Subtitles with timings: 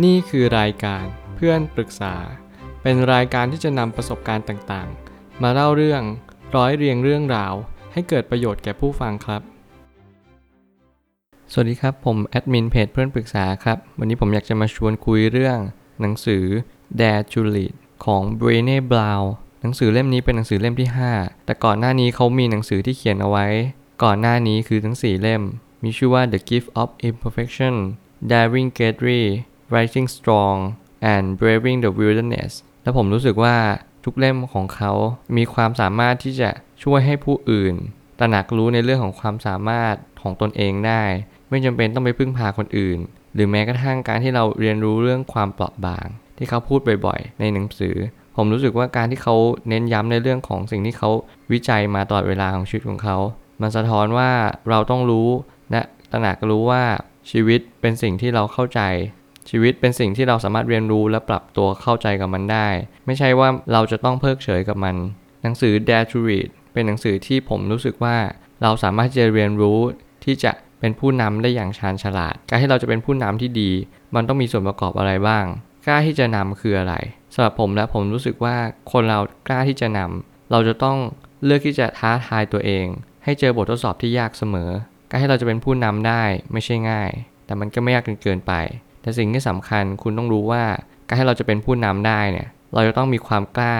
[0.00, 2.14] นี่คือรายการเพื่อนปรึกษา
[2.82, 6.02] เป็นรายการที่จะนำประสบการณ์ต่างๆ มาเล่าเรื่อง
[6.56, 7.54] ร้อยเรียงเรื่องราว
[7.92, 9.42] ให้เกิดประโยชน์แก่ผู้ฟังครับ
[11.52, 15.58] สวัสดีครับ ผมแอดมินเพจเพื่อนปรึกษาครับ วันนี้ผมอยากจะมาชวนคุยเรื่อง
[16.00, 16.44] หนังสือ
[17.00, 17.74] Dare to Lead
[18.04, 19.26] ของ b r e n e Brown
[19.60, 20.88] หนังสือเล่มนี้เป็นหนังสือเล่มที่
[21.18, 23.46] 5 แต่ก่อนหน้านี้เขามีหนังสือที่เขียนเอาไว้
[24.02, 25.42] ก่อนหน้านี้คือทั้ง 4 เล่ม
[25.82, 27.74] มีชื่อว่า The Gift of Imperfection
[28.30, 29.22] Daring Greatly
[29.72, 30.58] Writing Strong
[31.12, 33.56] and Braving the Wilderness แล้วผมรู้สึกว่า
[34.04, 34.92] ทุกเล่มของเขา
[35.36, 36.50] มีความสามารถที่จะ
[36.82, 37.74] ช่วยให้ผู้อื่น
[38.18, 41.02] ตระหนักรู้ในเรื่องของความสามารถของตนเองได้
[41.48, 42.98] ไม่จำเป็นต้องไปพึ่งพาคนอื่น
[43.34, 46.06] หรือแม้กระทั่งการที่เราเรียนรู้เรื่องความเปราะบาง
[46.38, 47.96] ที่เขาพูดบ่อยๆ ในหนังสือ
[48.36, 49.34] ผมรู้สึกว่าการที่เขา
[49.68, 51.10] เน้นย้ำในเรื่องของสิ่งที่เขา
[51.52, 53.16] วิจัยมาตลอดเวลาของชีวิตของเขา
[53.60, 54.30] มันสะท้อนว่า
[54.70, 55.28] เราต้องรู้
[55.70, 55.82] และ
[56.12, 56.82] ตระหนักรู้ว่า
[57.30, 58.80] ชีวิตเป็นสิ่งที่เราเข้าใจ
[59.50, 62.68] ชีวิตเป็นสิ่งที่เราสามารถเรียนรู้และปรับตัวเข้าใจกับมันได้
[63.06, 64.96] ไม่ใช่ว่าเราจะต้องเพิกเฉยกับมัน
[65.42, 68.16] หนังสือ Dare to Read เป็นหนังสือที่ผมรู้สึกว่า
[68.62, 69.78] เราสามารถจะเรียนรู้
[70.24, 73.70] ที่จะเป็นผู้นำได้อย่างชาญฉลาด การที่เราจะเป็นผู้นำที่ดี
[74.14, 75.44] มันต้องมีส่วนประกอบอะไรบ้าง
[75.86, 76.94] กล้าที่จะนำคืออะไร
[77.34, 78.56] สำหรับผมและผมรู้สึกว่า
[78.92, 80.98] คนเรากล้าที่จะนำเราจะต้อง
[81.44, 82.86] เลือกที่จะท้าทายตัวเอง
[83.24, 84.70] ให้เจอบททดสอบที่ยากเสมอ
[85.10, 86.22] การให้เราจะเป็นผู้นำได้
[86.52, 87.10] ไม่ใช่ง่าย
[87.46, 88.52] แต่มันก็ไม่ยากจนเกินไป
[89.02, 90.64] แต่สิ่งที่สำคัญคุณต้องรู้ว่า
[91.06, 93.76] การให้เราจะเป็นผู้นำได้เนี่ย เราจะต้องมีความกล้า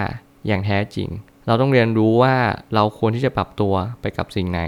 [0.46, 1.08] อย่างแท้จริง
[1.46, 2.36] เราต้องเรียนรู้ว่า
[2.74, 4.60] เราควรที่จะปรับตัวไปกับสิ่งไหน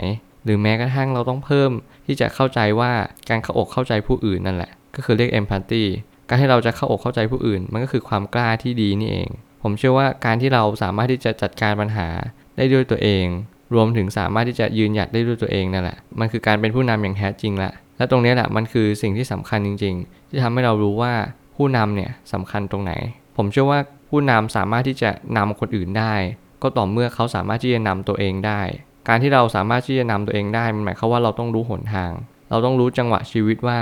[0.45, 1.71] หรือแม้กระทั่งเราต้องเพิ่ม
[2.07, 2.93] ที่จะเข้าใจว่า
[3.29, 5.85] การเข้าอกเข้าใจผู้อื่นนั่นแหละ ก็คือเรียก empathy
[6.29, 9.29] การที่เราจะเข้าอกเข้าใจผู้อื่น มันก็คือความกล้าที่ดีนี่เอง
[9.63, 12.09] ผมเชื่อว่าการที่เราสามารถที่จะจัดการปัญหา
[12.57, 13.27] ได้ด้วยตัวเอง
[13.75, 21.13] รวมถึงสามารถที่จะยืนหยัดได้ด้วยตัวเองนั่นแหละ มันคือการเป็นผู้นำอย่างแท้จริงละ และตรงนี้แหละมันคือสิ่งที่สำคัญจริง ๆ ที่ทำให้เรารู้ว่า
[21.57, 22.93] ผู้นำเนี่ยสำคัญตรงไหน
[23.37, 26.15] ผมเชื่อว่าผู้นำสามารถที่จะนำคนอื่นได้
[26.63, 28.61] ก็ต่อเมื่อเขาสามารถที่จะนำตัวเองได้
[29.09, 32.13] การที่เราสามารถที่จะนำตัวเองได้มันหมายความว่าเราต้องรู้หนทาง
[32.51, 33.79] เราต้องรู้จังหวะชีวิตว่า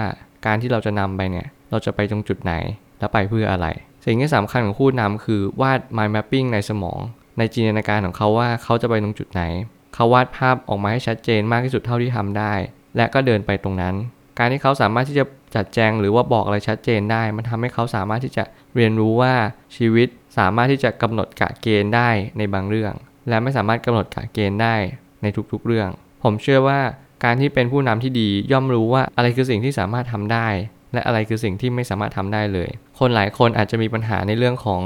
[0.46, 2.52] การที่เราจะนำไปเนี่ยเราจะไปตรงจุดไหน
[2.98, 3.66] และไปเพื่ออะไร
[4.06, 7.00] สิ่งที่สำคัญของผู้นำคือวาด mind mapping ในสมอง
[7.38, 9.42] ในจินตนาการของเขาว่าเขาจะไปตรงจุดไหน
[9.94, 12.52] เขาวาดภาพออกมาให้ชัดเจนมากที่สุดเท่าที่ทำได้
[12.97, 13.94] และก็เดินไปตรงนั้น
[14.38, 18.44] การที่เขาสามารถที่จะจัดแจงหรือว่าบอกอะไรชัดเจนได้ มันทำให้เขาสามารถที่จะ
[18.76, 19.34] เรียนรู้ว่า
[19.76, 20.08] ชีวิต
[20.38, 22.08] สามารถที่จะกำหนดกะเกณฑ์ได้
[22.38, 22.92] ในบางเรื่อง
[23.28, 24.75] และไม่สามารถกำหนดกะเกณฑ์ได้
[25.22, 25.88] ในทุกๆเรื่อง
[26.22, 26.81] ผมเชื่อว่า
[27.25, 30.48] การที่เป็นผู้นำที่ดีย่อมรู้ว่าอะไรคือสิ่งที่สามารถทำได้
[30.92, 34.81] และอะไรคือสิ่งที่ไม่สามารถทำได้เลย คนหลายคนอาจจะมีปัญหาในเรื่องของ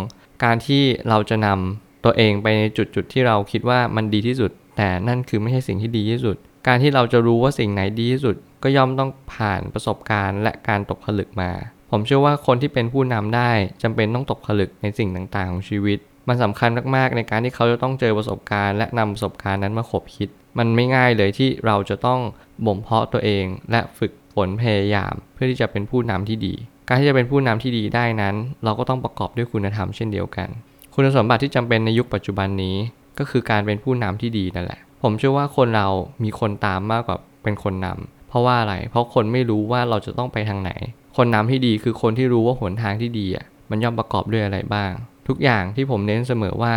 [0.45, 11.51] การที่เราจะนำตัวเองไปในจุดจุดที่เราคิดว่ามันดีที่สุด แต่นั่นคือไม่ใช่สิ่งที่ดีที่สุด การที่เราจะรู้ว่าสิ่งไหนดีที่สุด ก็ย่อมต้องผ่านประสบการณ์และการตกผลึกมา
[11.91, 13.51] ผมเชื่อว่าคนที่เป็นผู้นำได้
[13.83, 20.29] จำเป็นต้องตกผลึกในสิ่งต่างๆ ของชีวิต มันสำคัญมากๆในการที่เขาจะต้องเจอประสบการณ์ และนำประสบการณ์นั้นมาขบคิด
[20.59, 22.21] มันไม่ง่ายเลยที่เราจะต้อง
[22.67, 26.55] บ่มเพาะตัวเอง และฝึกฝนพยายาม เพื่อที่จะเป็นผู้นำที่ดี
[26.89, 28.35] การที่จะเป็นผู้นำที่ดีได้นั้น
[28.65, 30.49] เราก็ต้องประกอบด้วยคุณธรรมเช่นเดียวกัน
[30.95, 32.77] คุณสมบัติที่จำเป็นในยุคปัจจุบันนี้
[33.19, 35.89] ก็คือการเป็นผู้นำที่ดีนั่นแหละผมเชื่อว่าคนเรา
[36.25, 40.73] มีคนตามมากกว่าเป็นคนนำเพราะว่าอะไร เพราะคนไม่รู้ว่าเราจะต้องไปทางไหน
[41.17, 44.93] คนนำที่ดีคือคนที่รู้ว่าหนทางที่ดีอะมันย่อมประกอบด้วยอะไรบ้าง
[45.29, 46.75] ทุกอย่างที่ผมเน้นเสมอว่า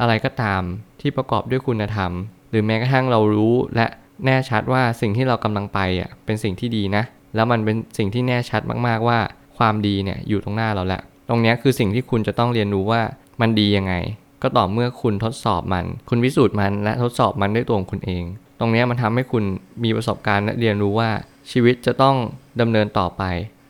[0.00, 0.62] อะไรก็ตาม
[1.00, 2.12] ที่ประกอบด้วยคุณธรรม
[2.50, 3.86] หรือแม้กระทั่งเรารู้และ
[4.24, 7.04] แน่ชัดว่าสิ่งที่เรากำลังไปอะเป็นสิ่งที่ดีนะ
[7.34, 9.18] แล้วมันเป็นสิ่งที่แน่ชัดมากๆว่า
[9.58, 13.00] ความดีเนี่ยอยู่ตรงหน้าเราแล้วตรงนี้คือสิ่งที่คุณจะต้องเรียนรู้ว่า
[13.40, 13.94] มันดียังไง
[14.42, 18.24] ก็ต่อเมื่อคุณทดสอบมัน คุณพิสูจน์มันและทดสอบมันด้วยตัวของคุณเอง
[18.58, 19.44] ตรงนี้มันทำให้คุณ
[19.84, 21.10] มีประสบการณ์และเรียนรู้ว่า
[21.50, 22.16] ชีวิตจะต้อง
[22.60, 23.22] ดำเนินต่อไป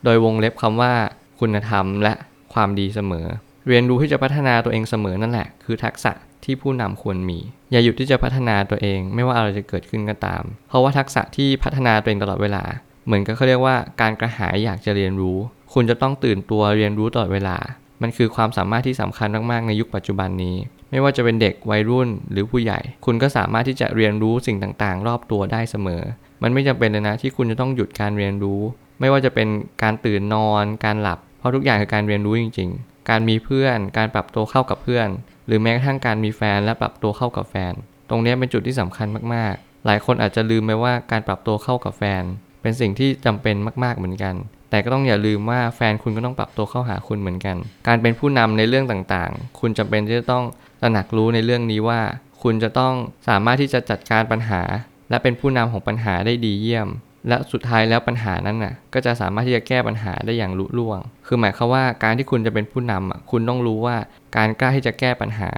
[0.04, 0.92] โดยวงเล็บคำว่า
[1.40, 2.12] คุณธรรมและ
[2.52, 3.26] ความดีเสมอ
[3.68, 6.12] เรียนรู้ที่จะพัฒนาตัวเองเสมอนั่นแหละ คือทักษะ
[6.44, 7.38] ที่ผู้นำควรมี
[7.70, 12.64] อย่าหยุดที่จะพัฒนาตัวเอง ไม่ว่าอะไรจะเกิดขึ้นก็ตาม เพราะว่าทักษะที่พัฒนาตัวเองตลอดเวลา
[13.06, 15.36] เหมือนกับเขาเรียกว่าการกระหายอยากจะเรียนรู้
[15.74, 17.56] คุณจะต้องตื่นตัวเรียนรู้ตลอดเวลา
[18.02, 20.56] มันคือความสามารถที่สำคัญมากๆในยุคปัจจุบันนี้
[20.90, 26.02] ไม่ว่าจะเป็นเด็กวัยรุ่นหรือผู้ใหญ่ คุณก็สามารถที่จะเรียนรู้สิ่งต่างๆ รอบตัวได้เสมอ
[26.42, 28.60] มันไม่จำเป็นเลยนะที่คุณจะต้องหยุดการเรียนรู้
[29.00, 29.48] ไม่ว่าจะเป็น
[29.82, 35.08] การตื่นนอน การหลับ เพราะทุกอย่างคือการเรียนรู้จริง ๆ การมีเพื่อน การปรับตัวเข้ากับเพื่อน
[35.46, 37.72] หรือแม้กระทั่งการมีแฟนและปรับตัวเข้ากับแฟน
[38.10, 42.22] ตรงนี้เป็นจุดที่สำคัญมากๆ หลายคนอาจจะลืมไปว่าการปรับตัวเข้ากับแฟน
[42.62, 44.34] เป็นสิ่งที่จำเป็นมากๆเหมือนกัน
[44.70, 47.56] แต่ก็ต้องอย่าลืมว่าแฟนคุณก็ต้องปรับตัวเข้าหาคุณเหมือนกัน
[47.88, 50.44] การเป็นผู้นำในเรื่องต่างๆ คุณจำเป็นที่จะต้อง
[50.82, 52.00] ตระหนักรู้ในเรื่องนี้ว่า
[52.42, 52.94] คุณจะต้อง
[53.28, 54.62] สามารถที่จะจัดการปัญหา
[55.10, 56.88] และเป็นผู้นำของปัญหาได้ดีเยี่ยม
[57.28, 63.96] และสุดท้ายแล้วปัญหานั้นน่ะ ก็จะสามารถที่จะแก้ปัญหาได้อย่างลุล่วง คือหมายความว่าการที่คุณจะเป็นผู้นำอะคุณต้องรู้ว่า
[64.36, 65.50] การกล้าที่จะแก้ปัญหา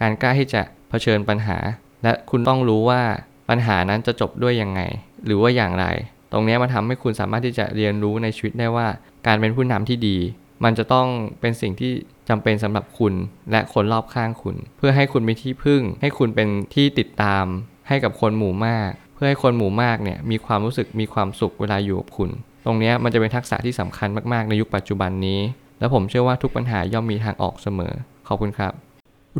[0.00, 1.58] การกล้าที่จะเผชิญปัญหา
[2.02, 3.02] และคุณต้องรู้ว่า
[3.48, 4.80] ปัญหานั้นจะจบด้วยยังไง
[5.24, 5.86] หรือว่าอย่างไร
[6.32, 8.86] ตรงนี้มันทำให้คุณสามารถที่จะเรียนรู้ในชีวิตได้ว่า
[9.26, 10.16] การเป็นผู้นำที่ดี
[10.64, 11.06] มันจะต้อง
[11.40, 11.92] เป็นสิ่งที่
[12.28, 13.14] จำเป็นสำหรับคุณ
[13.50, 17.44] และคนรอบข้างคุณ เพื่อให้คุณมีที่พึ่ง ให้คุณเป็นที่ติดตาม
[17.88, 22.30] ให้กับคนหมู่มาก เพื่อให้คนหมู่มากเนี่ยมีความรู้สึกมีความสุขเวลาอยู่กับคุณ
[22.64, 25.40] ตรงนี้มันจะเป็นทักษะที่สำคัญมากๆในยุคปัจจุบันนี้
[25.78, 27.92] และผมเชื่อว่าทุกปัญหาย่อมมีทางออกเสมอ
[28.28, 28.72] ขอบคุณครับ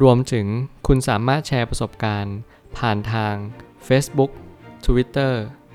[0.03, 0.47] รวมถึง
[0.87, 2.37] คุณสามารถแชร์ประสบการณ์
[2.79, 3.35] ผ่านทาง
[3.89, 4.31] Facebook
[4.87, 5.33] Twitter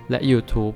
[0.09, 0.75] และ YouTube